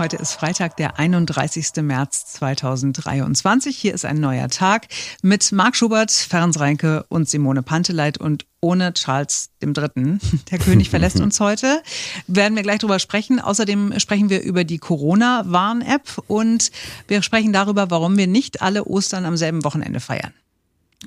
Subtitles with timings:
[0.00, 1.72] Heute ist Freitag, der 31.
[1.82, 3.76] März 2023.
[3.76, 4.86] Hier ist ein neuer Tag
[5.20, 10.18] mit Marc Schubert, Ferenc Reinke und Simone Panteleit und ohne Charles III.
[10.50, 11.82] Der König verlässt uns heute.
[12.26, 13.40] Werden wir gleich drüber sprechen.
[13.40, 16.70] Außerdem sprechen wir über die Corona-Warn-App und
[17.06, 20.32] wir sprechen darüber, warum wir nicht alle Ostern am selben Wochenende feiern.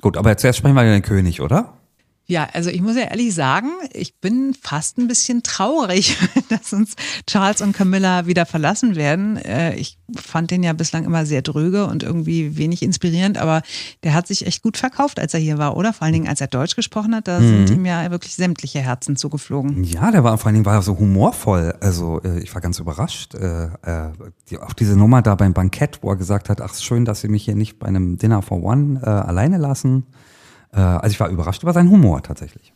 [0.02, 1.74] Gut, aber zuerst sprechen wir über den König, oder?
[2.26, 6.16] Ja, also ich muss ja ehrlich sagen, ich bin fast ein bisschen traurig,
[6.48, 6.94] dass uns
[7.26, 9.36] Charles und Camilla wieder verlassen werden.
[9.36, 13.60] Äh, ich fand den ja bislang immer sehr dröge und irgendwie wenig inspirierend, aber
[14.04, 15.92] der hat sich echt gut verkauft, als er hier war, oder?
[15.92, 17.66] Vor allen Dingen, als er Deutsch gesprochen hat, da mhm.
[17.66, 19.84] sind ihm ja wirklich sämtliche Herzen zugeflogen.
[19.84, 21.74] Ja, der war vor allen Dingen war so humorvoll.
[21.80, 23.34] Also äh, ich war ganz überrascht.
[23.34, 23.68] Äh,
[24.60, 27.44] auch diese Nummer da beim Bankett, wo er gesagt hat, ach schön, dass Sie mich
[27.44, 30.06] hier nicht bei einem Dinner for One alleine lassen.
[30.74, 32.72] Äh, also ich war überrascht über seinen Humor tatsächlich.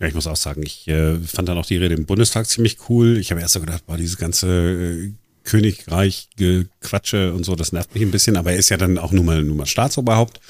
[0.00, 2.78] Ja, ich muss auch sagen, ich äh, fand dann auch die Rede im Bundestag ziemlich
[2.88, 3.16] cool.
[3.18, 5.12] Ich habe erst so gedacht, boah, dieses ganze äh,
[5.42, 9.12] Königreich Gequatsche und so, das nervt mich ein bisschen, aber er ist ja dann auch
[9.12, 10.40] nun mal, nun mal Staatsoberhaupt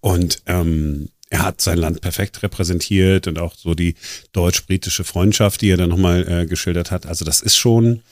[0.00, 3.94] und ähm, er hat sein Land perfekt repräsentiert und auch so die
[4.32, 7.06] deutsch-britische Freundschaft, die er dann nochmal äh, geschildert hat.
[7.06, 8.02] Also das ist schon,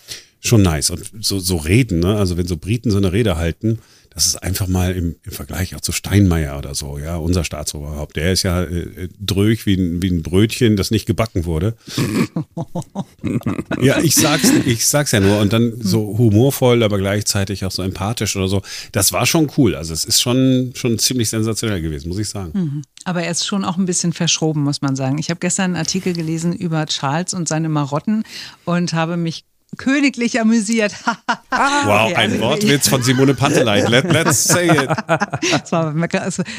[0.40, 0.88] schon nice.
[0.88, 2.16] Und so, so Reden, ne?
[2.16, 3.80] also wenn so Briten so eine Rede halten,
[4.12, 8.16] das ist einfach mal im, im Vergleich auch zu Steinmeier oder so, ja, unser Staatsoberhaupt.
[8.16, 11.76] Der ist ja äh, dröch wie ein, wie ein Brötchen, das nicht gebacken wurde.
[13.80, 15.38] ja, ich sag's, ich sag's ja nur.
[15.38, 18.62] Und dann so humorvoll, aber gleichzeitig auch so empathisch oder so.
[18.90, 19.76] Das war schon cool.
[19.76, 22.50] Also es ist schon, schon ziemlich sensationell gewesen, muss ich sagen.
[22.52, 22.82] Mhm.
[23.04, 25.18] Aber er ist schon auch ein bisschen verschroben, muss man sagen.
[25.18, 28.24] Ich habe gestern einen Artikel gelesen über Charles und seine Marotten
[28.64, 29.44] und habe mich
[29.76, 30.94] königlich amüsiert.
[31.04, 31.16] ah,
[31.86, 33.86] wow, okay, ein also, Wortwitz von Simone Pantelein.
[33.86, 34.90] Let, let's say it.
[35.64, 35.94] es war,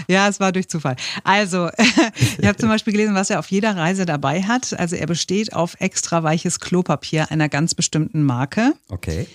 [0.07, 0.95] ja, es war durch Zufall.
[1.23, 1.69] Also,
[2.39, 4.77] ich habe zum Beispiel gelesen, was er auf jeder Reise dabei hat.
[4.79, 8.73] Also, er besteht auf extra weiches Klopapier einer ganz bestimmten Marke.
[8.89, 9.27] Okay.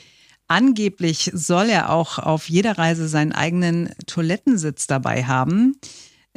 [0.49, 5.77] Angeblich soll er auch auf jeder Reise seinen eigenen Toilettensitz dabei haben.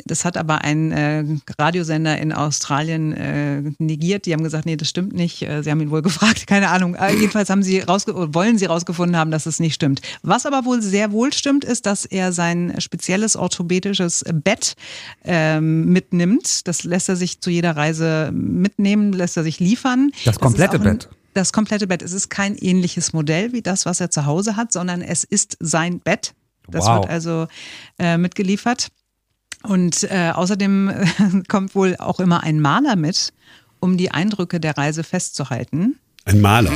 [0.06, 1.24] Das hat aber ein äh,
[1.58, 4.26] Radiosender in Australien äh, negiert.
[4.26, 5.42] Die haben gesagt, nee, das stimmt nicht.
[5.42, 6.96] Äh, sie haben ihn wohl gefragt, keine Ahnung.
[6.96, 10.02] Äh, jedenfalls haben sie wollen sie rausgefunden haben, dass es nicht stimmt.
[10.22, 14.76] Was aber wohl sehr wohl stimmt, ist, dass er sein spezielles orthopädisches Bett
[15.24, 16.68] ähm, mitnimmt.
[16.68, 20.12] Das lässt er sich zu jeder Reise mitnehmen, lässt er sich liefern.
[20.26, 22.02] Das komplette das Bett das komplette Bett.
[22.02, 25.58] Es ist kein ähnliches Modell wie das, was er zu Hause hat, sondern es ist
[25.60, 26.34] sein Bett.
[26.68, 27.00] Das wow.
[27.00, 27.48] wird also
[27.98, 28.90] äh, mitgeliefert.
[29.64, 31.06] Und äh, außerdem äh,
[31.48, 33.34] kommt wohl auch immer ein Maler mit,
[33.80, 35.98] um die Eindrücke der Reise festzuhalten.
[36.26, 36.76] Ein Maler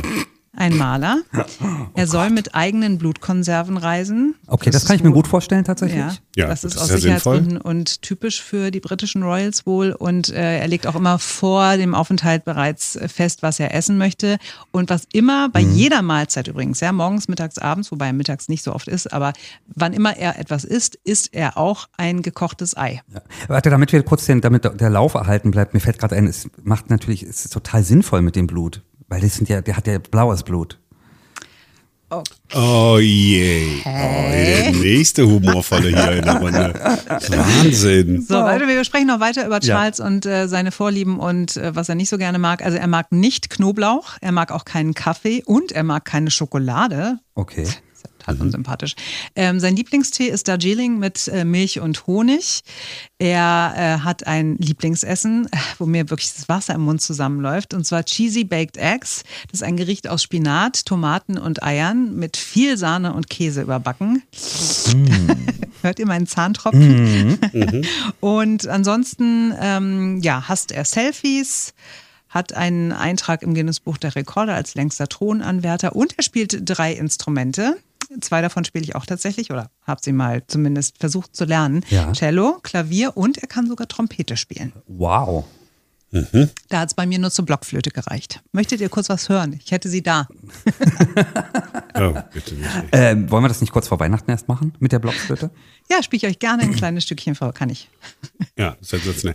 [0.56, 1.18] ein Maler.
[1.60, 4.34] Oh er soll mit eigenen Blutkonserven reisen.
[4.46, 5.98] Okay, das, das kann ich mir gut vorstellen tatsächlich.
[5.98, 9.92] Ja, ja das ist aus Sicherheitsgründen und typisch für die britischen Royals wohl.
[9.92, 14.38] Und äh, er legt auch immer vor dem Aufenthalt bereits fest, was er essen möchte.
[14.72, 15.74] Und was immer bei mhm.
[15.74, 19.32] jeder Mahlzeit übrigens, ja, morgens, mittags, abends, wobei er mittags nicht so oft ist, aber
[19.66, 23.02] wann immer er etwas isst, isst er auch ein gekochtes Ei.
[23.12, 23.22] Ja.
[23.48, 26.48] Warte, damit wir kurz den, damit der Lauf erhalten bleibt, mir fällt gerade ein, es
[26.62, 28.82] macht natürlich, es ist total sinnvoll mit dem Blut.
[29.08, 30.78] Weil das sind ja, der hat ja blaues Blut.
[32.10, 32.34] Okay.
[32.54, 33.80] Oh je.
[33.84, 36.74] Oh, der nächste humorvolle hier in der Runde.
[37.28, 38.22] Wahnsinn.
[38.22, 40.06] So, also wir sprechen noch weiter über Charles ja.
[40.06, 42.64] und äh, seine Vorlieben und äh, was er nicht so gerne mag.
[42.64, 47.18] Also er mag nicht Knoblauch, er mag auch keinen Kaffee und er mag keine Schokolade.
[47.34, 47.66] Okay
[48.24, 48.40] total mhm.
[48.42, 48.94] unsympathisch.
[49.36, 52.62] Ähm, sein Lieblingstee ist Darjeeling mit äh, Milch und Honig.
[53.18, 55.48] Er äh, hat ein Lieblingsessen,
[55.78, 59.22] wo mir wirklich das Wasser im Mund zusammenläuft, und zwar Cheesy Baked Eggs.
[59.50, 64.22] Das ist ein Gericht aus Spinat, Tomaten und Eiern mit viel Sahne und Käse überbacken.
[64.94, 65.30] Mm.
[65.82, 67.32] Hört ihr meinen Zahntropfen?
[67.32, 67.38] Mm.
[67.52, 67.82] Mhm.
[68.20, 71.74] und ansonsten, ähm, ja, hasst er Selfies
[72.34, 76.92] hat einen Eintrag im Guinness Buch der Rekorde als längster Thronanwärter und er spielt drei
[76.92, 77.76] Instrumente.
[78.20, 81.84] Zwei davon spiele ich auch tatsächlich oder habe sie mal zumindest versucht zu lernen.
[81.90, 82.12] Ja.
[82.12, 84.72] Cello, Klavier und er kann sogar Trompete spielen.
[84.86, 85.44] Wow.
[86.14, 86.48] Mhm.
[86.68, 88.40] Da hat es bei mir nur zur Blockflöte gereicht.
[88.52, 89.58] Möchtet ihr kurz was hören?
[89.64, 90.28] Ich hätte sie da.
[91.94, 92.70] oh, bitte nicht.
[92.92, 95.50] Ähm, wollen wir das nicht kurz vor Weihnachten erst machen mit der Blockflöte?
[95.90, 97.90] Ja, spiele ich euch gerne ein kleines Stückchen vor, kann ich.
[98.56, 99.34] ja, sensationell.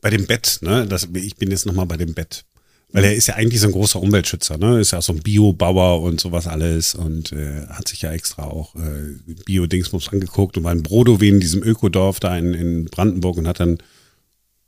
[0.00, 0.86] Bei dem Bett, ne?
[0.86, 2.44] Das, ich bin jetzt nochmal bei dem Bett.
[2.92, 4.80] Weil er ist ja eigentlich so ein großer Umweltschützer, ne?
[4.80, 8.44] Ist ja auch so ein Biobauer und sowas alles und äh, hat sich ja extra
[8.44, 13.38] auch äh, Bio-Dingsbums angeguckt und war in Brodowin, in diesem Ökodorf da in, in Brandenburg
[13.38, 13.78] und hat dann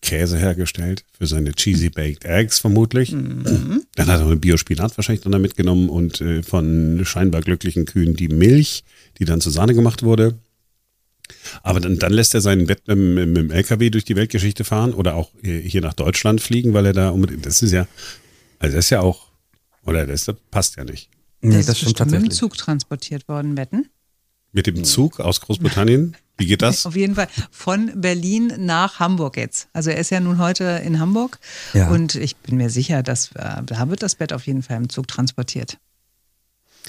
[0.01, 3.13] Käse hergestellt für seine Cheesy Baked Eggs vermutlich.
[3.13, 3.85] Mhm.
[3.95, 8.15] Dann hat er eine Biospinat wahrscheinlich dann da mitgenommen und äh, von scheinbar glücklichen Kühen
[8.15, 8.85] die Milch,
[9.19, 10.39] die dann zur Sahne gemacht wurde.
[11.63, 14.95] Aber dann, dann lässt er sein Bett mit, mit, dem LKW durch die Weltgeschichte fahren
[14.95, 17.87] oder auch hier nach Deutschland fliegen, weil er da unbedingt, das ist ja,
[18.59, 19.29] also das ist ja auch,
[19.85, 21.11] oder das, das passt ja nicht.
[21.41, 22.39] Nee, das, das ist stimmt bestimmt mit dem tatsächlich.
[22.39, 23.89] Zug transportiert worden, wetten?
[24.53, 26.17] Mit dem Zug aus Großbritannien?
[26.39, 26.87] Wie geht das?
[26.87, 29.69] Auf jeden Fall von Berlin nach Hamburg jetzt.
[29.73, 31.39] Also er ist ja nun heute in Hamburg
[31.75, 31.91] Ja.
[31.91, 34.89] und ich bin mir sicher, dass äh, da wird das Bett auf jeden Fall im
[34.89, 35.79] Zug transportiert.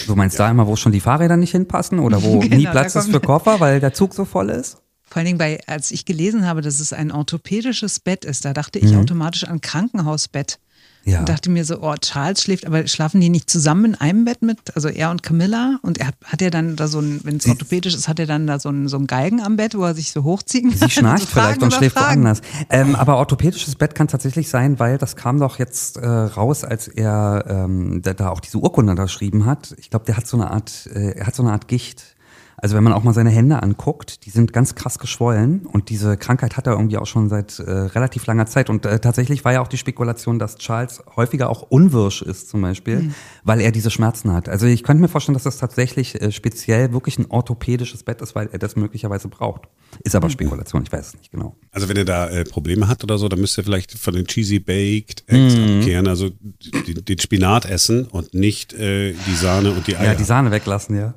[0.07, 2.95] Du meinst da immer, wo schon die Fahrräder nicht hinpassen oder wo Genau, nie Platz
[2.95, 4.77] ist für Koffer, weil der Zug so voll ist?
[5.05, 8.53] Vor allen Dingen, bei, als ich gelesen habe, dass es ein orthopädisches Bett ist, da
[8.53, 8.85] dachte Mhm.
[8.87, 10.59] ich automatisch an Krankenhausbett.
[11.09, 11.19] Ja.
[11.19, 14.41] Und dachte mir so, oh, Charles schläft, aber schlafen die nicht zusammen in einem Bett
[14.41, 15.79] mit, also er und Camilla?
[15.81, 18.25] Und er hat, hat er dann da so ein, wenn es orthopädisch ist, hat er
[18.25, 20.79] dann da so ein, so ein Galgen am Bett, wo er sich so hochziehen kann?
[20.89, 22.23] Sie schnarcht So vielleicht und schläft Fragen.
[22.23, 22.41] woanders.
[22.69, 26.87] Ähm, aber orthopädisches Bett kann tatsächlich sein, weil das kam doch jetzt äh, raus, als
[26.87, 29.75] er ähm, da, da auch diese Urkunde unterschrieben hat.
[29.77, 32.15] Ich glaube, der hat so eine Art, äh, er hat so eine Art Gicht.
[32.61, 36.17] Also wenn man auch mal seine Hände anguckt, die sind ganz krass geschwollen und diese
[36.17, 38.69] Krankheit hat er irgendwie auch schon seit äh, relativ langer Zeit.
[38.69, 42.61] Und äh, tatsächlich war ja auch die Spekulation, dass Charles häufiger auch unwirsch ist zum
[42.61, 43.11] Beispiel,
[43.43, 44.49] weil er diese Schmerzen hat.
[44.49, 48.35] Also ich könnte mir vorstellen, dass das tatsächlich äh, speziell wirklich ein orthopädisches Bett ist,
[48.35, 49.63] weil er das möglicherweise braucht.
[50.03, 51.55] Ist aber Spekulation, ich weiß es nicht genau.
[51.71, 54.27] Also wenn er da äh, Probleme hat oder so, dann müsst ihr vielleicht von den
[54.27, 55.79] Cheesy Baked Eggs Mhm.
[55.79, 60.07] abkehren, also den, den Spinat essen und nicht äh, die Sahne und die Eier.
[60.11, 61.13] Ja, die Sahne weglassen, ja.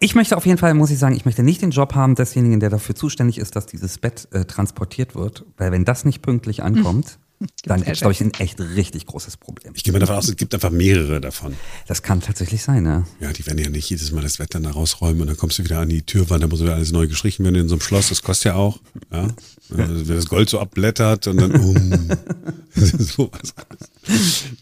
[0.00, 2.60] Ich möchte auf jeden Fall, muss ich sagen, ich möchte nicht den Job haben desjenigen,
[2.60, 5.44] der dafür zuständig ist, dass dieses Bett äh, transportiert wird.
[5.56, 7.18] Weil wenn das nicht pünktlich ankommt,
[7.64, 9.72] dann es, glaube ich, ein echt richtig großes Problem.
[9.74, 11.54] ich gehe mal davon aus, es gibt einfach mehrere davon.
[11.86, 13.04] Das kann tatsächlich sein, ja.
[13.20, 15.64] Ja, die werden ja nicht jedes Mal das Wetter da rausräumen und dann kommst du
[15.64, 18.08] wieder an die Türwand, da muss wieder alles neu gestrichen werden in so einem Schloss,
[18.08, 18.78] das kostet ja auch.
[19.12, 19.28] Ja?
[19.68, 21.76] Wenn das Gold so abblättert und dann um,
[22.74, 23.54] sowas.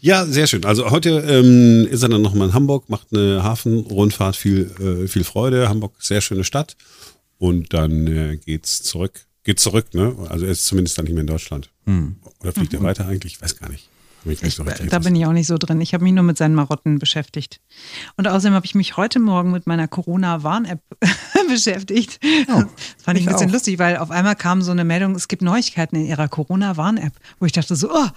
[0.01, 0.65] Ja, sehr schön.
[0.65, 5.23] Also heute ähm, ist er dann nochmal in Hamburg, macht eine Hafenrundfahrt, viel, äh, viel
[5.23, 5.69] Freude.
[5.69, 6.75] Hamburg, sehr schöne Stadt.
[7.37, 9.25] Und dann äh, geht's zurück.
[9.43, 10.15] Geht zurück, ne?
[10.29, 11.69] Also er ist zumindest dann nicht mehr in Deutschland.
[12.39, 13.33] Oder fliegt er weiter eigentlich?
[13.33, 13.89] Ich weiß gar nicht.
[14.23, 15.81] So richtig Da bin ich auch nicht so drin.
[15.81, 17.59] Ich habe mich nur mit seinen Marotten beschäftigt.
[18.15, 20.79] Und außerdem habe ich mich heute Morgen mit meiner Corona-Warn-App
[21.49, 22.19] beschäftigt.
[22.47, 22.65] das
[23.03, 23.53] fand ich ich ein bisschen auch.
[23.53, 27.45] lustig, weil auf einmal kam so eine Meldung, es gibt Neuigkeiten in ihrer Corona-Warn-App, wo
[27.45, 28.09] ich dachte so, oh, äh,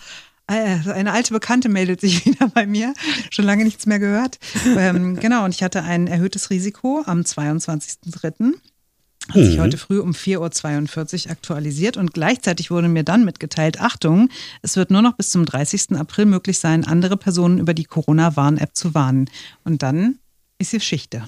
[0.47, 2.95] eine alte Bekannte meldet sich wieder bei mir.
[3.31, 4.39] Schon lange nichts mehr gehört.
[4.77, 8.55] ähm, genau, und ich hatte ein erhöhtes Risiko am 22.03.
[9.29, 14.29] Hat sich heute früh um 4.42 Uhr aktualisiert und gleichzeitig wurde mir dann mitgeteilt, Achtung,
[14.63, 15.97] es wird nur noch bis zum 30.
[15.97, 19.29] April möglich sein, andere Personen über die Corona-Warn-App zu warnen.
[19.65, 20.21] Und dann
[20.59, 21.25] ist hier Schichte.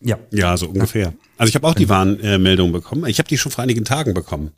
[0.00, 0.18] Ja.
[0.30, 1.14] Ja, so ungefähr.
[1.36, 3.06] Also ich habe auch die Warnmeldung bekommen.
[3.06, 4.52] Ich habe die schon vor einigen Tagen bekommen.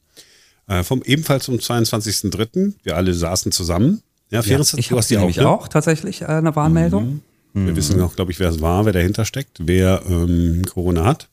[0.66, 2.74] Äh, vom ebenfalls zum 22.03.
[2.82, 4.02] Wir alle saßen zusammen.
[4.30, 4.42] Ja, ja.
[4.42, 5.48] Ferenc, Ich du habe hast die auch, ne?
[5.48, 7.22] auch tatsächlich äh, eine Warnmeldung.
[7.56, 11.28] Wir wissen auch, glaube ich, wer es war, wer dahinter steckt, wer ähm, Corona hat.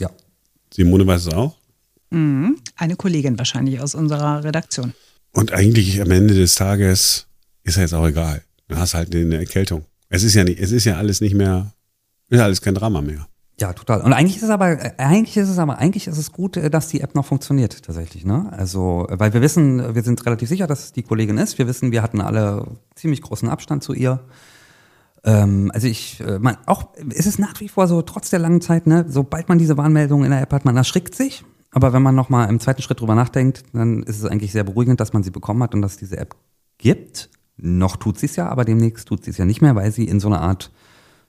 [0.00, 0.10] Ja.
[0.72, 1.54] Simone weiß es auch.
[2.10, 4.94] Eine Kollegin wahrscheinlich aus unserer Redaktion.
[5.32, 7.26] Und eigentlich am Ende des Tages
[7.62, 8.42] ist ja jetzt auch egal.
[8.68, 9.84] Du hast halt eine Erkältung.
[10.08, 11.74] Es ist ja nicht, es ist ja alles nicht mehr,
[12.30, 13.28] ist ja alles kein Drama mehr.
[13.60, 14.02] Ja, total.
[14.02, 16.70] Und eigentlich ist es aber, äh, eigentlich ist es aber, eigentlich ist es gut, äh,
[16.70, 18.24] dass die App noch funktioniert tatsächlich.
[18.24, 18.52] Ne?
[18.52, 21.58] Also, äh, weil wir wissen, wir sind relativ sicher, dass es die Kollegin ist.
[21.58, 24.20] Wir wissen, wir hatten alle ziemlich großen Abstand zu ihr.
[25.24, 28.60] Ähm, also ich, äh, man, auch ist es nach wie vor so, trotz der langen
[28.60, 31.44] Zeit, ne, sobald man diese Warnmeldung in der App hat, man erschrickt sich.
[31.72, 35.00] Aber wenn man nochmal im zweiten Schritt drüber nachdenkt, dann ist es eigentlich sehr beruhigend,
[35.00, 36.36] dass man sie bekommen hat und dass es diese App
[36.78, 37.28] gibt.
[37.56, 40.04] Noch tut sie es ja, aber demnächst tut sie es ja nicht mehr, weil sie
[40.04, 40.70] in so eine Art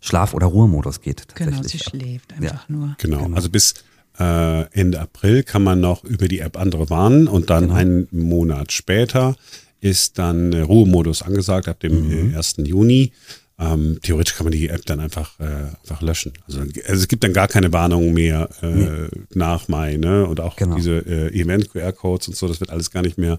[0.02, 1.28] Schlaf- oder Ruhemodus geht.
[1.36, 2.96] Genau, sie schläft einfach nur.
[3.00, 3.30] Genau.
[3.34, 3.74] Also bis
[4.20, 8.72] äh, Ende April kann man noch über die App andere warnen und dann einen Monat
[8.72, 9.36] später
[9.82, 12.56] ist dann äh, Ruhemodus angesagt ab dem äh, 1.
[12.66, 13.14] Juni.
[13.58, 15.44] Ähm, theoretisch kann man die App dann einfach, äh,
[15.82, 16.32] einfach löschen.
[16.48, 20.26] Also, also es gibt dann gar keine Warnung mehr äh, nach Mai, ne?
[20.28, 20.76] Und auch Genau.
[20.78, 23.38] diese äh, Event-QR-Codes und so, das wird alles gar nicht mehr,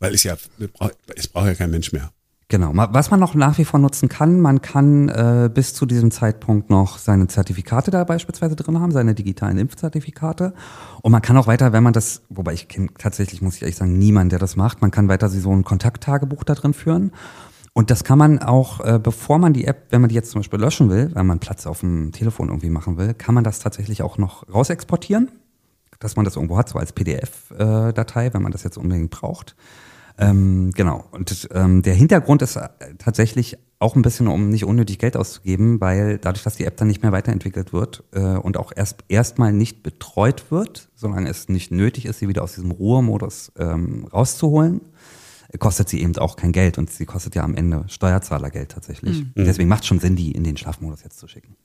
[0.00, 0.36] weil es ja,
[1.14, 2.10] es braucht ja kein Mensch mehr.
[2.54, 2.70] Genau.
[2.72, 6.70] Was man noch nach wie vor nutzen kann, man kann äh, bis zu diesem Zeitpunkt
[6.70, 10.54] noch seine Zertifikate da beispielsweise drin haben, seine digitalen Impfzertifikate.
[11.02, 13.74] Und man kann auch weiter, wenn man das, wobei ich kenne tatsächlich, muss ich ehrlich
[13.74, 17.10] sagen, niemand, der das macht, man kann weiter so ein Kontakttagebuch da drin führen.
[17.72, 20.38] Und das kann man auch, äh, bevor man die App, wenn man die jetzt zum
[20.38, 23.58] Beispiel löschen will, weil man Platz auf dem Telefon irgendwie machen will, kann man das
[23.58, 25.28] tatsächlich auch noch rausexportieren,
[25.98, 29.56] dass man das irgendwo hat, so als PDF-Datei, wenn man das jetzt unbedingt braucht.
[30.18, 31.04] Ähm, genau.
[31.10, 32.68] Und ähm, der Hintergrund ist äh,
[32.98, 36.88] tatsächlich auch ein bisschen, um nicht unnötig Geld auszugeben, weil dadurch, dass die App dann
[36.88, 41.70] nicht mehr weiterentwickelt wird äh, und auch erst erstmal nicht betreut wird, solange es nicht
[41.70, 44.80] nötig ist, sie wieder aus diesem Ruhemodus ähm, rauszuholen,
[45.58, 49.24] kostet sie eben auch kein Geld und sie kostet ja am Ende Steuerzahlergeld tatsächlich.
[49.36, 51.56] Deswegen macht es schon Sinn, die in den Schlafmodus jetzt zu schicken.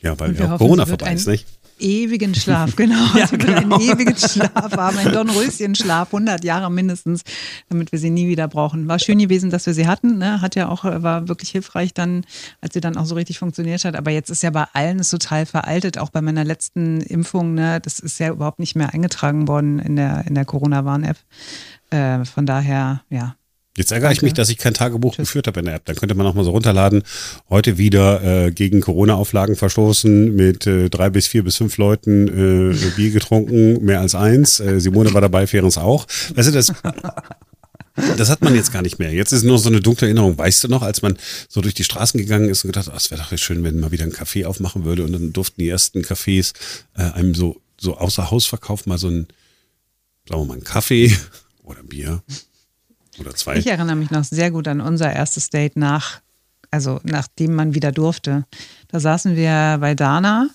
[0.00, 1.46] Ja, weil ja auch hoffen, Corona vorbei ist, nicht?
[1.78, 3.04] Ewigen Schlaf, genau.
[3.16, 3.76] Ja, will genau.
[3.76, 7.22] einen ewigen Schlaf haben, einen Dornröschen-Schlaf, 100 Jahre mindestens,
[7.68, 8.88] damit wir sie nie wieder brauchen.
[8.88, 10.40] War schön gewesen, dass wir sie hatten, ne?
[10.40, 12.24] hat ja auch, war wirklich hilfreich dann,
[12.60, 13.96] als sie dann auch so richtig funktioniert hat.
[13.96, 17.80] Aber jetzt ist ja bei allen es total veraltet, auch bei meiner letzten Impfung, ne?
[17.80, 21.16] das ist ja überhaupt nicht mehr eingetragen worden in der, in der Corona-Warn-App.
[21.90, 23.36] Äh, von daher, ja,
[23.76, 24.26] Jetzt ärgere ich Danke.
[24.26, 25.86] mich, dass ich kein Tagebuch geführt habe in der App.
[25.86, 27.02] Dann könnte man auch mal so runterladen.
[27.48, 32.90] Heute wieder äh, gegen Corona-Auflagen verstoßen, mit äh, drei bis vier bis fünf Leuten äh,
[32.96, 34.60] Bier getrunken, mehr als eins.
[34.60, 36.06] Äh, Simone war dabei, Ferenc auch.
[36.34, 36.70] Weißt du, das,
[38.18, 39.10] das hat man jetzt gar nicht mehr.
[39.10, 40.36] Jetzt ist nur so eine dunkle Erinnerung.
[40.36, 41.16] Weißt du noch, als man
[41.48, 43.90] so durch die Straßen gegangen ist und gedacht, oh, es wäre doch schön, wenn mal
[43.90, 46.52] wieder ein Café aufmachen würde und dann durften die ersten Cafés
[46.94, 49.28] äh, einem so, so außer Hausverkauf mal so ein,
[50.28, 51.16] sagen wir mal, einen Kaffee
[51.62, 52.22] oder ein Bier
[53.18, 53.56] oder zwei.
[53.56, 56.20] Ich erinnere mich noch sehr gut an unser erstes Date nach,
[56.70, 58.44] also nachdem man wieder durfte.
[58.88, 60.48] Da saßen wir bei Dana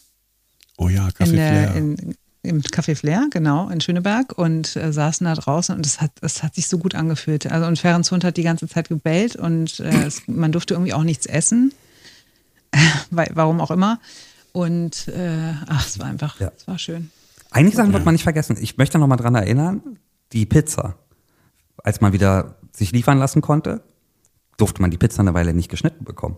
[0.78, 1.76] Oh ja, in Kaffee der, Flair.
[1.76, 6.12] in, im Café Flair, genau, in Schöneberg und äh, saßen da draußen und es hat,
[6.22, 7.52] es hat sich so gut angefühlt.
[7.52, 10.94] Also und Ferenc Hund hat die ganze Zeit gebellt und äh, es, man durfte irgendwie
[10.94, 11.74] auch nichts essen.
[13.12, 14.00] Warum auch immer.
[14.52, 16.52] Und äh, ach, es war einfach, Ja.
[16.56, 17.12] es war schön.
[17.52, 18.58] Einige Sachen wird man nicht vergessen.
[18.60, 19.82] Ich möchte noch mal dran erinnern,
[20.34, 20.96] die Pizza.
[21.84, 23.82] Als man wieder sich liefern lassen konnte,
[24.58, 26.38] durfte man die Pizza eine Weile nicht geschnitten bekommen.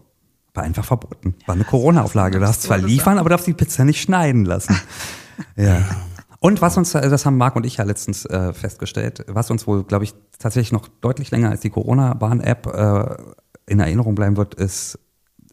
[0.53, 1.35] War einfach verboten.
[1.45, 2.39] War eine Corona-Auflage.
[2.39, 4.79] Du darfst zwar liefern, aber darfst die Pizza nicht schneiden lassen.
[5.55, 5.85] Ja.
[6.41, 9.85] Und was uns, das haben Marc und ich ja letztens äh, festgestellt, was uns wohl,
[9.85, 13.15] glaube ich, tatsächlich noch deutlich länger als die Corona-Bahn-App äh,
[13.65, 14.99] in Erinnerung bleiben wird, ist,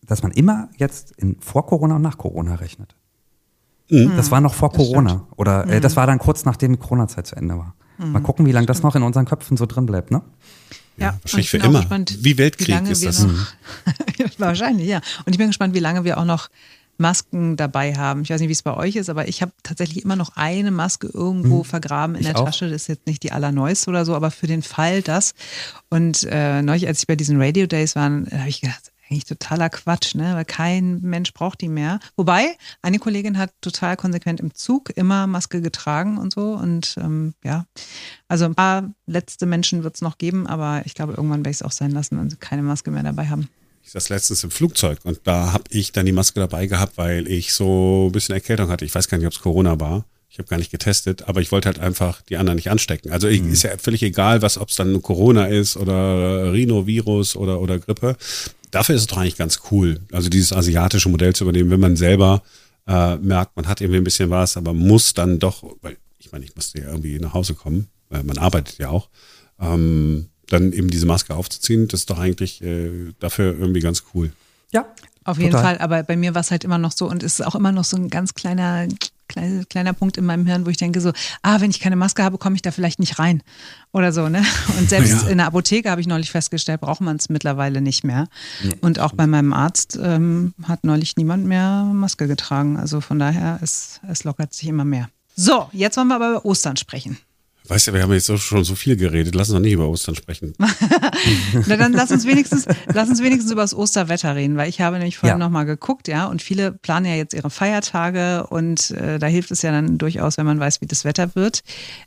[0.02, 2.96] dass man immer jetzt in vor Corona und nach Corona rechnet.
[3.88, 5.28] Das war noch vor Corona.
[5.36, 7.75] Oder äh, das war dann kurz nachdem die Corona-Zeit zu Ende war.
[7.98, 10.22] Mal gucken, wie lange das noch in unseren Köpfen so drin bleibt, ne?
[10.98, 11.80] Ja, wahrscheinlich und ich für immer.
[11.80, 13.24] Gespannt, Wie Weltkrieg lange ist das.
[13.24, 13.54] Noch,
[14.38, 15.00] wahrscheinlich, ja.
[15.24, 16.48] Und ich bin gespannt, wie lange wir auch noch
[16.98, 18.22] Masken dabei haben.
[18.22, 20.70] Ich weiß nicht, wie es bei euch ist, aber ich habe tatsächlich immer noch eine
[20.70, 22.46] Maske irgendwo vergraben in der auch.
[22.46, 22.70] Tasche.
[22.70, 25.34] Das ist jetzt nicht die allerneueste oder so, aber für den Fall das.
[25.90, 29.70] Und äh, neulich, als ich bei diesen Radio Days war, habe ich gedacht, eigentlich totaler
[29.70, 30.34] Quatsch, ne?
[30.34, 32.00] weil kein Mensch braucht die mehr.
[32.16, 36.54] Wobei, eine Kollegin hat total konsequent im Zug immer Maske getragen und so.
[36.54, 37.66] Und ähm, ja,
[38.28, 41.56] also ein paar letzte Menschen wird es noch geben, aber ich glaube, irgendwann werde ich
[41.56, 43.48] es auch sein lassen und keine Maske mehr dabei haben.
[43.84, 47.28] Ich saß letztens im Flugzeug und da habe ich dann die Maske dabei gehabt, weil
[47.28, 48.84] ich so ein bisschen Erkältung hatte.
[48.84, 50.04] Ich weiß gar nicht, ob es Corona war.
[50.36, 53.10] Ich habe gar nicht getestet, aber ich wollte halt einfach die anderen nicht anstecken.
[53.10, 57.58] Also ich, ist ja völlig egal, was, ob es dann Corona ist oder Rhinovirus oder,
[57.58, 58.18] oder Grippe.
[58.70, 61.96] Dafür ist es doch eigentlich ganz cool, also dieses asiatische Modell zu übernehmen, wenn man
[61.96, 62.42] selber
[62.86, 66.44] äh, merkt, man hat irgendwie ein bisschen was, aber muss dann doch, weil ich meine,
[66.44, 69.08] ich musste ja irgendwie nach Hause kommen, weil man arbeitet ja auch,
[69.58, 74.32] ähm, dann eben diese Maske aufzuziehen, das ist doch eigentlich äh, dafür irgendwie ganz cool.
[74.70, 74.84] Ja.
[75.24, 75.64] Auf jeden Total.
[75.64, 77.72] Fall, aber bei mir war es halt immer noch so und es ist auch immer
[77.72, 78.86] noch so ein ganz kleiner,
[79.28, 82.22] kleiner, kleiner Punkt in meinem Hirn, wo ich denke so, ah, wenn ich keine Maske
[82.22, 83.42] habe, komme ich da vielleicht nicht rein
[83.92, 84.42] oder so, ne?
[84.78, 85.28] Und selbst Ja.
[85.28, 88.28] in der Apotheke habe ich neulich festgestellt, braucht man es mittlerweile nicht mehr.
[88.80, 92.76] und auch bei meinem Arzt ähm, hat neulich niemand mehr Maske getragen.
[92.78, 95.08] Also von daher, es, es lockert sich immer mehr.
[95.34, 97.18] So, jetzt wollen wir aber über Ostern sprechen.
[97.68, 100.14] Weißt du, wir haben jetzt schon so viel geredet, lass uns doch nicht über Ostern
[100.14, 100.54] sprechen.
[101.66, 104.96] Na, dann lass uns wenigstens, lass uns wenigstens über das Osterwetter reden, weil ich habe
[104.98, 105.44] nämlich vorhin Ja.
[105.44, 109.50] noch mal geguckt, ja, und viele planen ja jetzt ihre Feiertage und äh, da hilft
[109.50, 111.62] es ja dann durchaus, wenn man weiß, wie das Wetter wird.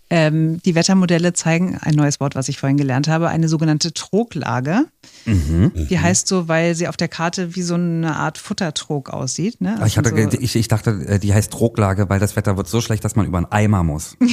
[0.10, 4.86] Ähm, die Wettermodelle zeigen ein neues Wort, was ich vorhin gelernt habe, eine sogenannte Troglage.
[5.26, 9.62] Die heißt so, weil sie auf der Karte wie so eine Art Futtertrog aussieht.
[9.62, 9.78] Ne?
[9.80, 12.58] Ah, Ich, hatte, Also ge- ich, ich dachte, äh, die heißt Drucklage, weil das Wetter
[12.58, 14.18] wird so schlecht, dass man über einen Eimer muss.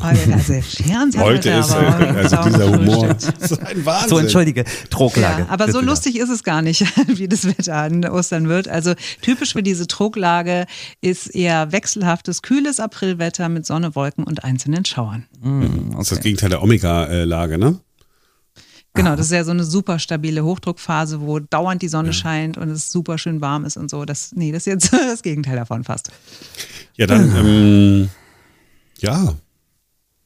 [0.00, 3.42] Oh, ja, also Heute ist, aber also dieser Humor, gefrühstückt.
[3.42, 4.08] das ist ein Wahnsinn.
[4.08, 5.42] So, entschuldige, Drucklage.
[5.42, 6.84] Ja, aber so lustig ist es gar nicht,
[7.18, 8.68] wie das Wetter an Ostern wird.
[8.68, 10.66] Also typisch für diese Troglage
[11.00, 15.26] ist eher wechselhaftes, kühles Aprilwetter mit Sonne, Wolken und einzelnen Schauern.
[15.92, 17.78] Das ist das Gegenteil der Omega-Lage, ne?
[18.94, 22.68] Genau, das ist ja so eine super stabile Hochdruckphase, wo dauernd die Sonne scheint und
[22.70, 24.04] es super schön warm ist und so.
[24.04, 26.10] Das, nee, das ist jetzt das Gegenteil davon fast.
[26.96, 28.08] Ja, dann, ähm,
[28.98, 29.34] ja,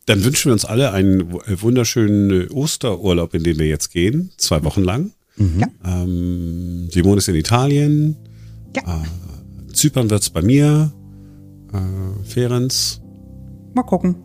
[0.07, 4.65] dann wünschen wir uns alle einen w- wunderschönen Osterurlaub, in den wir jetzt gehen, zwei
[4.65, 5.11] Wochen lang.
[5.37, 5.67] Ja.
[5.85, 8.17] Ähm, Simone ist in Italien,
[8.77, 9.03] Ja.
[9.73, 10.93] Zypern wird's bei mir,
[11.73, 13.01] äh, Ferenz.
[13.75, 14.17] Mal gucken.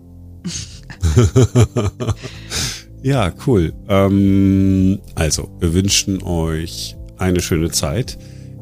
[3.03, 3.73] Ja, cool.
[3.87, 8.17] Ähm, also, wir wünschen euch eine schöne Zeit.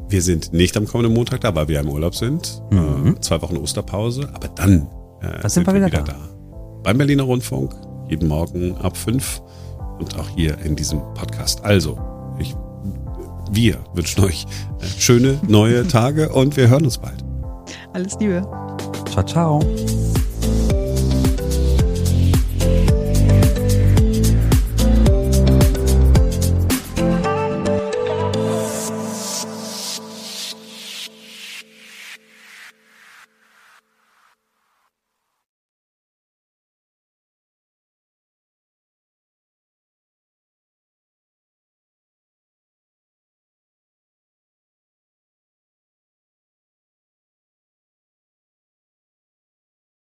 [0.08, 2.62] Wir sind nicht am kommenden Montag da, weil wir im Urlaub sind.
[2.70, 4.28] Äh, zwei Wochen Osterpause.
[4.34, 4.86] Aber dann
[5.20, 6.14] äh, Dann sind wir wieder da.
[6.82, 7.74] Beim Berliner Rundfunk.
[8.08, 9.42] Jeden Morgen ab fünf
[9.98, 11.64] Und auch hier in diesem Podcast.
[11.64, 11.98] Also,
[12.38, 12.54] ich,
[13.50, 14.46] wir wünschen euch
[14.80, 17.24] äh, schöne neue Tage und wir hören uns bald.
[17.94, 18.42] Alles Liebe.
[19.10, 19.60] Ciao, ciao.